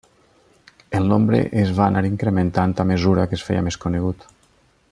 El 0.99 1.05
nombre 1.11 1.43
es 1.65 1.73
va 1.79 1.83
anar 1.91 2.03
incrementant 2.09 2.73
a 2.85 2.89
mesura 2.93 3.29
que 3.31 3.41
es 3.41 3.49
feia 3.51 3.67
més 3.69 3.83
conegut. 3.85 4.31